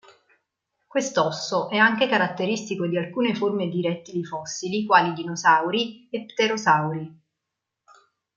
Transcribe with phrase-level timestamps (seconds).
[0.87, 7.21] Quest'osso è anche caratteristico di alcune forme di rettili fossili quali dinosauri e pterosauri.